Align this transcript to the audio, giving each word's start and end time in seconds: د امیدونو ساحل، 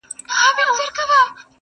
د 0.29 0.31
امیدونو 0.47 0.87
ساحل، 0.97 1.29